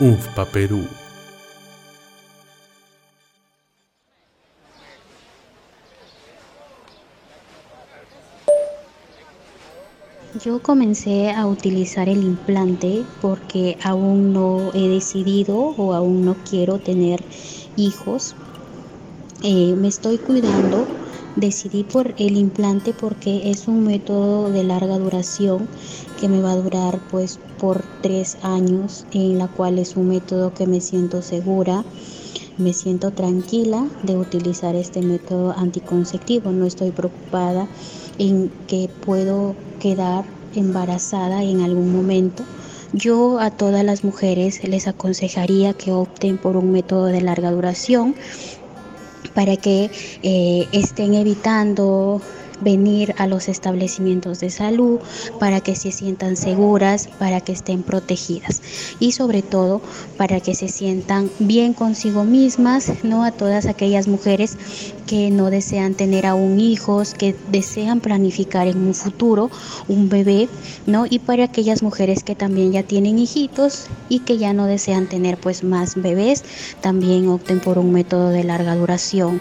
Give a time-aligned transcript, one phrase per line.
[0.00, 0.84] UNFPA Perú.
[10.44, 16.80] Yo comencé a utilizar el implante porque aún no he decidido o aún no quiero
[16.80, 17.22] tener
[17.76, 18.34] hijos.
[19.44, 21.03] Eh, me estoy cuidando.
[21.36, 25.66] Decidí por el implante porque es un método de larga duración
[26.20, 30.54] que me va a durar pues por tres años, en la cual es un método
[30.54, 31.84] que me siento segura,
[32.56, 36.52] me siento tranquila de utilizar este método anticonceptivo.
[36.52, 37.66] No estoy preocupada
[38.18, 42.44] en que puedo quedar embarazada en algún momento.
[42.92, 48.14] Yo a todas las mujeres les aconsejaría que opten por un método de larga duración
[49.32, 49.90] para que
[50.22, 52.20] eh, estén evitando
[52.60, 55.00] venir a los establecimientos de salud
[55.38, 58.62] para que se sientan seguras, para que estén protegidas
[59.00, 59.80] y sobre todo
[60.16, 64.56] para que se sientan bien consigo mismas, no a todas aquellas mujeres
[65.06, 69.50] que no desean tener aún hijos, que desean planificar en un futuro
[69.88, 70.48] un bebé,
[70.86, 71.06] ¿no?
[71.08, 75.38] Y para aquellas mujeres que también ya tienen hijitos y que ya no desean tener
[75.38, 76.44] pues más bebés,
[76.80, 79.40] también opten por un método de larga duración.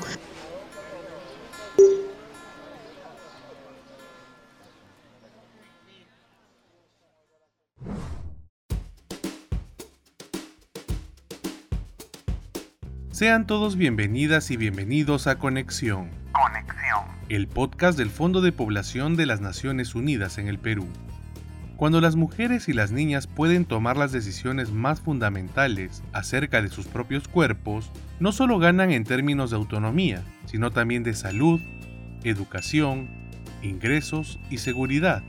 [13.24, 16.10] Sean todos bienvenidas y bienvenidos a Conexión.
[16.34, 17.06] Conexión.
[17.30, 20.90] El podcast del Fondo de Población de las Naciones Unidas en el Perú.
[21.78, 26.86] Cuando las mujeres y las niñas pueden tomar las decisiones más fundamentales acerca de sus
[26.86, 31.62] propios cuerpos, no solo ganan en términos de autonomía, sino también de salud,
[32.26, 33.08] educación,
[33.62, 35.24] ingresos y seguridad.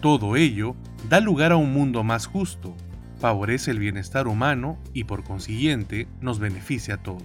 [0.00, 0.74] Todo ello
[1.08, 2.76] da lugar a un mundo más justo,
[3.18, 7.22] favorece el bienestar humano y por consiguiente nos beneficia a todos.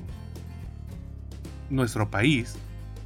[1.70, 2.56] Nuestro país,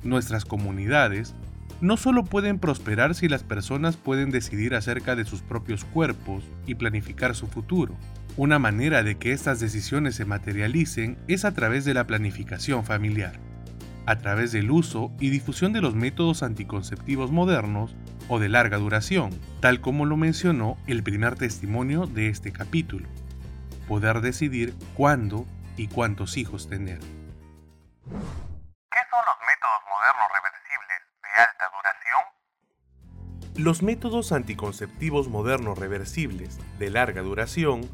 [0.03, 1.33] nuestras comunidades,
[1.81, 6.75] no solo pueden prosperar si las personas pueden decidir acerca de sus propios cuerpos y
[6.75, 7.95] planificar su futuro.
[8.37, 13.39] Una manera de que estas decisiones se materialicen es a través de la planificación familiar,
[14.05, 17.95] a través del uso y difusión de los métodos anticonceptivos modernos
[18.27, 23.07] o de larga duración, tal como lo mencionó el primer testimonio de este capítulo.
[23.87, 25.45] Poder decidir cuándo
[25.77, 26.99] y cuántos hijos tener.
[26.99, 27.05] ¿Qué
[28.09, 33.63] son los métodos modernos reversibles de alta duración?
[33.63, 37.89] Los métodos anticonceptivos modernos reversibles de larga duración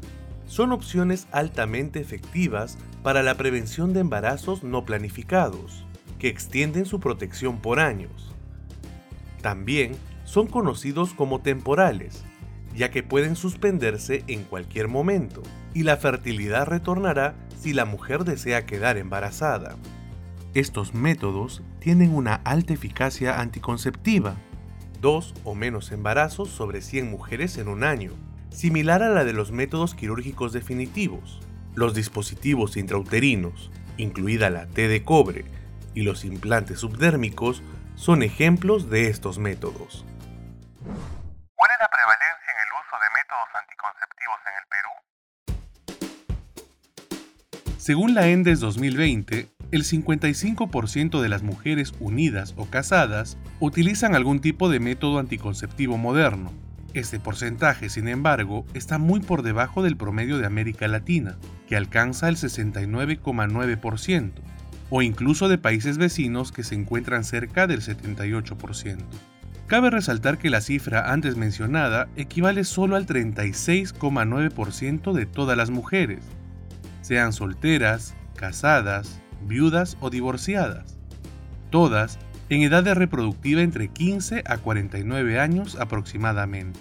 [0.46, 5.84] son opciones altamente efectivas para la prevención de embarazos no planificados,
[6.18, 8.34] que extienden su protección por años.
[9.40, 9.96] También
[10.32, 12.24] son conocidos como temporales,
[12.74, 15.42] ya que pueden suspenderse en cualquier momento
[15.74, 19.76] y la fertilidad retornará si la mujer desea quedar embarazada.
[20.54, 24.36] Estos métodos tienen una alta eficacia anticonceptiva,
[25.02, 28.12] dos o menos embarazos sobre 100 mujeres en un año,
[28.48, 31.40] similar a la de los métodos quirúrgicos definitivos.
[31.74, 35.44] Los dispositivos intrauterinos, incluida la T de cobre,
[35.94, 37.62] y los implantes subdérmicos
[37.96, 40.06] son ejemplos de estos métodos.
[47.82, 54.68] Según la ENDES 2020, el 55% de las mujeres unidas o casadas utilizan algún tipo
[54.68, 56.52] de método anticonceptivo moderno.
[56.94, 62.28] Este porcentaje, sin embargo, está muy por debajo del promedio de América Latina, que alcanza
[62.28, 64.30] el 69,9%,
[64.88, 68.98] o incluso de países vecinos que se encuentran cerca del 78%.
[69.66, 76.22] Cabe resaltar que la cifra antes mencionada equivale solo al 36,9% de todas las mujeres,
[77.02, 80.96] sean solteras, casadas, viudas o divorciadas,
[81.70, 82.18] todas
[82.48, 86.80] en edad reproductiva entre 15 a 49 años aproximadamente.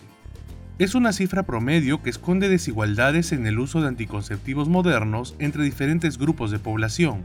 [0.80, 6.18] Es una cifra promedio que esconde desigualdades en el uso de anticonceptivos modernos entre diferentes
[6.18, 7.24] grupos de población.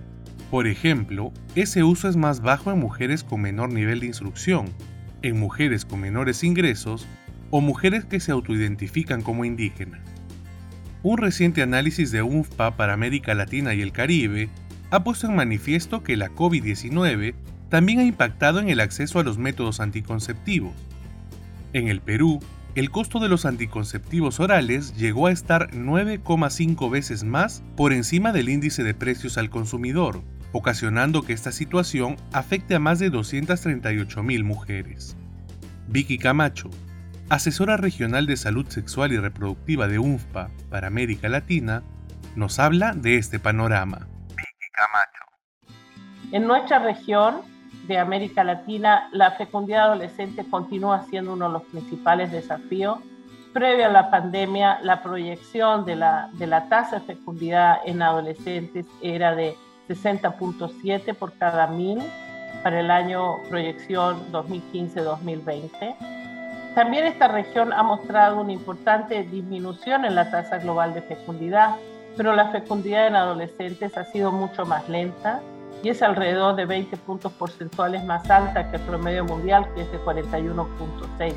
[0.50, 4.66] Por ejemplo, ese uso es más bajo en mujeres con menor nivel de instrucción,
[5.22, 7.06] en mujeres con menores ingresos
[7.50, 10.06] o mujeres que se autoidentifican como indígenas.
[11.08, 14.49] Un reciente análisis de UNFPA para América Latina y el Caribe
[14.91, 17.37] ha puesto en manifiesto que la COVID-19
[17.69, 20.73] también ha impactado en el acceso a los métodos anticonceptivos.
[21.73, 22.41] En el Perú,
[22.75, 28.49] el costo de los anticonceptivos orales llegó a estar 9,5 veces más por encima del
[28.49, 35.17] índice de precios al consumidor, ocasionando que esta situación afecte a más de 238.000 mujeres.
[35.87, 36.69] Vicky Camacho,
[37.28, 41.82] asesora regional de salud sexual y reproductiva de UNFPA para América Latina,
[42.37, 44.06] nos habla de este panorama.
[44.28, 45.25] Vicky Camacho.
[46.32, 47.43] En nuestra región
[47.88, 52.99] de América Latina, la fecundidad adolescente continúa siendo uno de los principales desafíos.
[53.52, 58.87] Previo a la pandemia, la proyección de la, de la tasa de fecundidad en adolescentes
[59.00, 59.56] era de
[59.88, 62.02] 60.7 por cada mil
[62.62, 66.25] para el año proyección 2015-2020.
[66.76, 71.76] También esta región ha mostrado una importante disminución en la tasa global de fecundidad,
[72.19, 75.40] pero la fecundidad en adolescentes ha sido mucho más lenta
[75.82, 79.90] y es alrededor de 20 puntos porcentuales más alta que el promedio mundial, que es
[79.90, 81.32] de 41.6.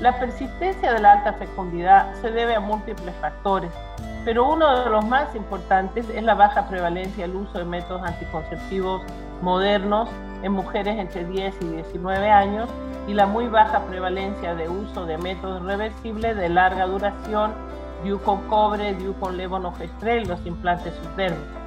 [0.00, 3.70] La persistencia de la alta fecundidad se debe a múltiples factores,
[4.24, 9.02] pero uno de los más importantes es la baja prevalencia del uso de métodos anticonceptivos
[9.42, 10.08] modernos
[10.42, 12.68] en mujeres entre 10 y 19 años
[13.08, 17.52] y la muy baja prevalencia de uso de métodos reversibles de larga duración,
[18.04, 21.60] DIU con cobre, DIU con levonorgestrel, los implantes subdérmicos.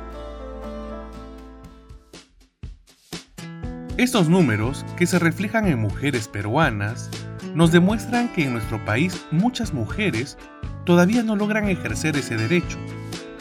[3.97, 7.11] Estos números, que se reflejan en mujeres peruanas,
[7.53, 10.37] nos demuestran que en nuestro país muchas mujeres
[10.85, 12.77] todavía no logran ejercer ese derecho,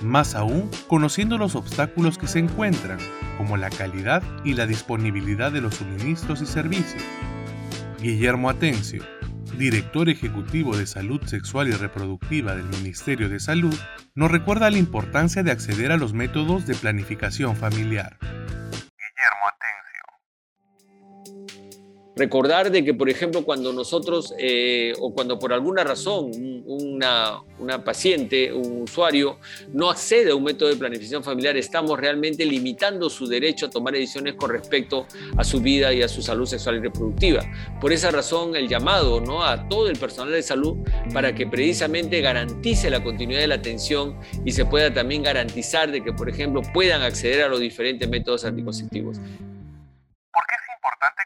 [0.03, 2.99] más aún conociendo los obstáculos que se encuentran,
[3.39, 7.03] como la calidad y la disponibilidad de los suministros y servicios.
[8.01, 9.05] Guillermo Atencio,
[9.57, 13.75] director ejecutivo de Salud Sexual y Reproductiva del Ministerio de Salud,
[14.15, 18.19] nos recuerda la importancia de acceder a los métodos de planificación familiar.
[22.15, 26.31] Recordar de que, por ejemplo, cuando nosotros eh, o cuando por alguna razón
[26.67, 29.39] una, una, paciente, un usuario,
[29.73, 33.95] no accede a un método de planificación familiar, estamos realmente limitando su derecho a tomar
[33.95, 35.07] decisiones con respecto
[35.39, 37.43] a su vida y a su salud sexual y reproductiva.
[37.81, 39.43] Por esa razón, el llamado ¿no?
[39.43, 40.77] a todo el personal de salud
[41.15, 46.05] para que precisamente garantice la continuidad de la atención y se pueda también garantizar de
[46.05, 49.17] que, por ejemplo, puedan acceder a los diferentes métodos anticonceptivos.
[49.17, 51.23] ¿Por qué es importante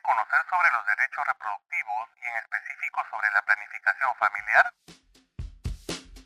[1.15, 4.67] reproductivos y en específico sobre la planificación familiar?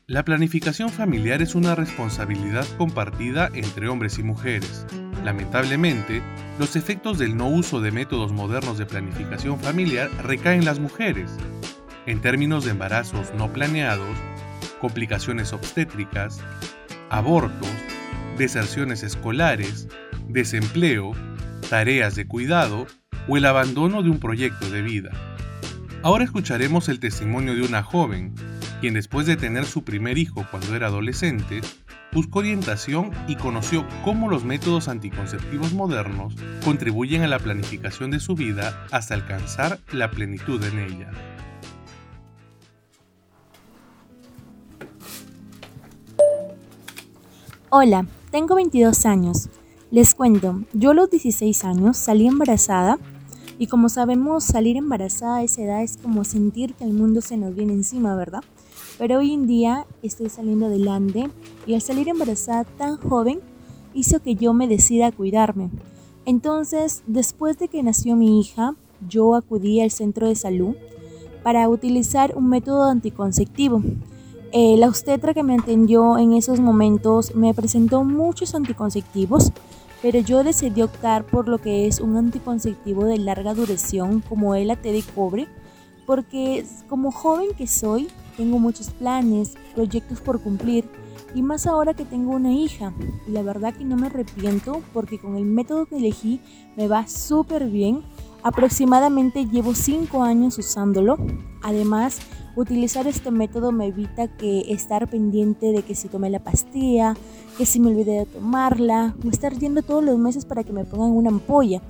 [0.07, 4.87] La planificación familiar es una responsabilidad compartida entre hombres y mujeres.
[5.23, 6.23] Lamentablemente,
[6.59, 11.31] los efectos del no uso de métodos modernos de planificación familiar recaen en las mujeres.
[12.07, 14.17] En términos de embarazos no planeados,
[14.81, 16.41] complicaciones obstétricas,
[17.11, 17.71] abortos,
[18.37, 19.87] deserciones escolares,
[20.27, 21.13] desempleo,
[21.69, 22.87] tareas de cuidado
[23.29, 25.11] o el abandono de un proyecto de vida.
[26.03, 28.35] Ahora escucharemos el testimonio de una joven,
[28.81, 31.61] quien después de tener su primer hijo cuando era adolescente,
[32.13, 36.35] buscó orientación y conoció cómo los métodos anticonceptivos modernos
[36.65, 41.11] contribuyen a la planificación de su vida hasta alcanzar la plenitud en ella.
[47.69, 49.49] Hola, tengo 22 años.
[49.93, 52.97] Les cuento, yo a los 16 años salí embarazada
[53.59, 57.37] y como sabemos salir embarazada a esa edad es como sentir que el mundo se
[57.37, 58.45] nos viene encima, ¿verdad?
[58.99, 61.29] Pero hoy en día estoy saliendo adelante
[61.67, 63.41] y al salir embarazada tan joven
[63.93, 65.71] hizo que yo me decida a cuidarme.
[66.25, 68.77] Entonces, después de que nació mi hija,
[69.09, 70.77] yo acudí al centro de salud
[71.43, 73.83] para utilizar un método anticonceptivo.
[74.53, 79.53] Eh, la obstetra que me atendió en esos momentos me presentó muchos anticonceptivos
[80.03, 84.71] pero yo decidí optar por lo que es un anticonceptivo de larga duración como el
[84.71, 85.47] AT de cobre,
[86.07, 90.89] porque como joven que soy, tengo muchos planes, proyectos por cumplir,
[91.35, 92.93] y más ahora que tengo una hija.
[93.29, 96.41] Y la verdad que no me arrepiento porque con el método que elegí
[96.77, 98.03] me va súper bien.
[98.43, 101.19] Aproximadamente llevo 5 años usándolo.
[101.63, 102.21] Además,
[102.57, 107.15] Utilizar este método me evita que estar pendiente de que si tomé la pastilla,
[107.57, 110.85] que si me olvidé de tomarla, o estar yendo todos los meses para que me
[110.85, 111.81] pongan una ampolla.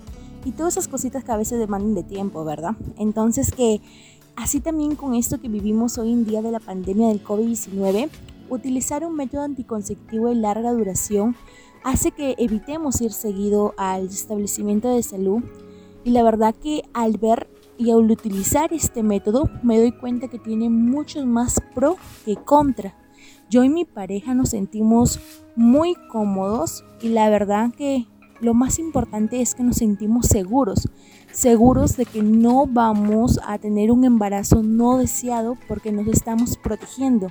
[0.45, 2.76] Y todas esas cositas que a veces demandan de tiempo, ¿verdad?
[2.99, 3.80] Entonces que
[4.37, 8.11] así también con esto que vivimos hoy en día de la pandemia del COVID-19,
[8.50, 11.37] utilizar un método anticonceptivo de larga duración
[11.85, 15.42] hace que evitemos ir seguido al establecimiento de salud.
[16.04, 20.38] Y la verdad que al ver y al utilizar este método me doy cuenta que
[20.38, 22.95] tiene muchos más pro que contra.
[23.49, 25.19] Yo y mi pareja nos sentimos
[25.57, 28.07] muy cómodos y la verdad que
[28.40, 30.88] lo más importante es que nos sentimos seguros,
[31.33, 37.28] seguros de que no vamos a tener un embarazo no deseado porque nos estamos protegiendo.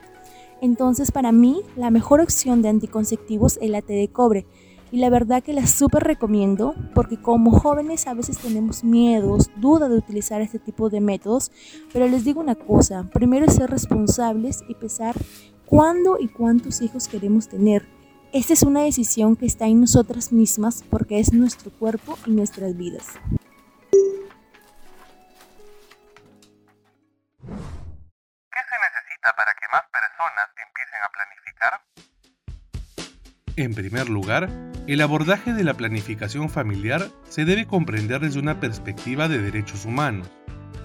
[0.62, 4.46] Entonces para mí la mejor opción de anticonceptivos es la T de cobre
[4.92, 9.88] y la verdad que la súper recomiendo porque como jóvenes a veces tenemos miedos, duda
[9.88, 11.52] de utilizar este tipo de métodos,
[11.94, 15.16] pero les digo una cosa, primero es ser responsables y pensar
[15.66, 17.88] cuándo y cuántos hijos queremos tener.
[18.32, 22.78] Esta es una decisión que está en nosotras mismas porque es nuestro cuerpo y nuestras
[22.78, 23.08] vidas.
[28.52, 31.82] ¿Qué se necesita para que más personas empiecen a planificar?
[33.56, 39.28] En primer lugar, el abordaje de la planificación familiar se debe comprender desde una perspectiva
[39.28, 40.28] de derechos humanos,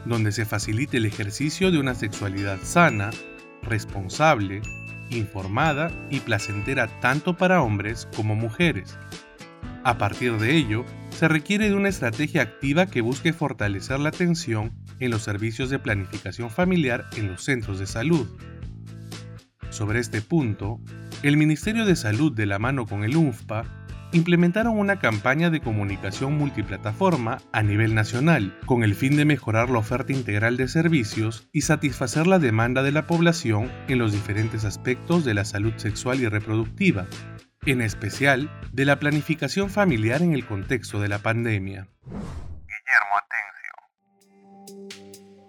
[0.04, 3.08] donde se facilite el ejercicio de una sexualidad sana,
[3.62, 4.60] responsable,
[5.08, 8.98] informada y placentera tanto para hombres como mujeres.
[9.84, 14.74] A partir de ello, se requiere de una estrategia activa que busque fortalecer la atención
[15.00, 18.28] en los servicios de planificación familiar en los centros de salud.
[19.70, 20.78] Sobre este punto,
[21.22, 23.83] el Ministerio de Salud de la mano con el UNFPA
[24.14, 29.80] implementaron una campaña de comunicación multiplataforma a nivel nacional, con el fin de mejorar la
[29.80, 35.24] oferta integral de servicios y satisfacer la demanda de la población en los diferentes aspectos
[35.24, 37.06] de la salud sexual y reproductiva,
[37.66, 41.88] en especial de la planificación familiar en el contexto de la pandemia.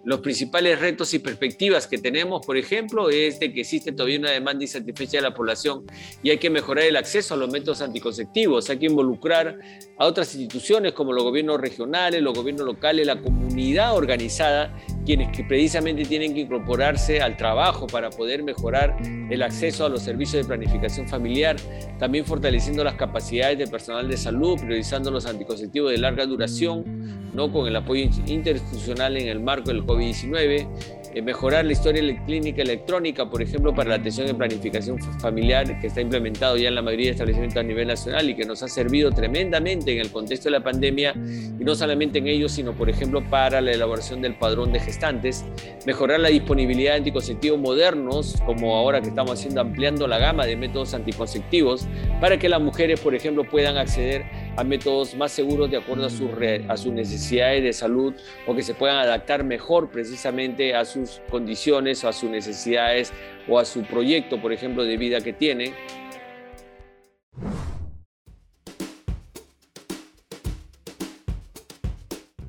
[0.06, 4.30] Los principales retos y perspectivas que tenemos, por ejemplo, es de que existe todavía una
[4.30, 5.84] demanda insatisfecha de la población
[6.22, 8.70] y hay que mejorar el acceso a los métodos anticonceptivos.
[8.70, 9.58] Hay que involucrar
[9.98, 14.72] a otras instituciones como los gobiernos regionales, los gobiernos locales, la comunidad organizada,
[15.04, 18.96] quienes que precisamente tienen que incorporarse al trabajo para poder mejorar
[19.28, 21.56] el acceso a los servicios de planificación familiar,
[21.98, 27.52] también fortaleciendo las capacidades del personal de salud, priorizando los anticonceptivos de larga duración ¿no?
[27.52, 30.68] con el apoyo interinstitucional en el marco del COVID-19,
[31.14, 35.86] eh, mejorar la historia clínica electrónica, por ejemplo, para la atención de planificación familiar que
[35.86, 38.68] está implementado ya en la mayoría de establecimientos a nivel nacional y que nos ha
[38.68, 42.90] servido tremendamente en el contexto de la pandemia, y no solamente en ello, sino, por
[42.90, 45.44] ejemplo, para la elaboración del padrón de gestantes,
[45.86, 50.56] mejorar la disponibilidad de anticonceptivos modernos, como ahora que estamos haciendo, ampliando la gama de
[50.56, 51.86] métodos anticonceptivos,
[52.20, 56.72] para que las mujeres, por ejemplo, puedan acceder a métodos más seguros de acuerdo a,
[56.72, 58.14] a sus necesidades de salud
[58.46, 63.12] o que se puedan adaptar mejor precisamente a sus condiciones o a sus necesidades
[63.48, 65.74] o a su proyecto, por ejemplo, de vida que tienen.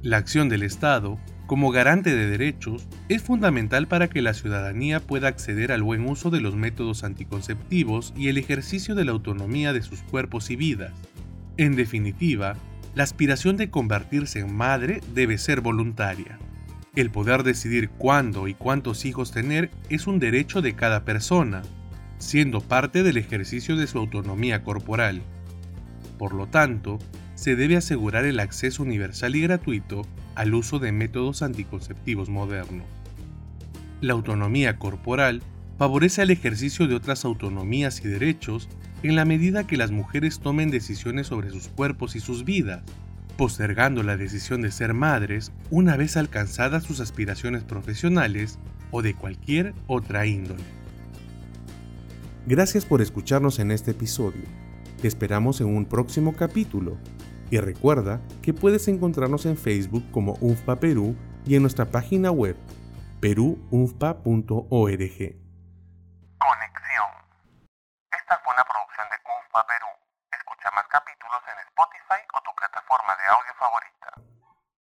[0.02, 5.28] La acción del Estado, como garante de derechos, es fundamental para que la ciudadanía pueda
[5.28, 9.82] acceder al buen uso de los métodos anticonceptivos y el ejercicio de la autonomía de
[9.82, 10.94] sus cuerpos y vidas.
[11.58, 12.56] En definitiva,
[12.94, 16.38] la aspiración de convertirse en madre debe ser voluntaria.
[16.96, 21.64] El poder decidir cuándo y cuántos hijos tener es un derecho de cada persona,
[22.20, 25.22] siendo parte del ejercicio de su autonomía corporal.
[26.20, 27.00] Por lo tanto,
[27.34, 30.04] se debe asegurar el acceso universal y gratuito
[30.36, 32.86] al uso de métodos anticonceptivos modernos.
[34.02, 35.42] La autonomía corporal
[35.80, 38.70] favorece el ejercicio de otras autonomías y derechos
[39.04, 42.82] en la medida que las mujeres tomen decisiones sobre sus cuerpos y sus vidas,
[43.38, 48.58] postergando la decisión de ser madres una vez alcanzadas sus aspiraciones profesionales
[48.92, 50.64] o de cualquier otra índole.
[52.48, 54.42] Gracias por escucharnos en este episodio.
[55.02, 56.98] Te esperamos en un próximo capítulo.
[57.52, 62.56] Y recuerda que puedes encontrarnos en Facebook como UNFPA Perú y en nuestra página web
[63.20, 65.47] perúunfpa.org.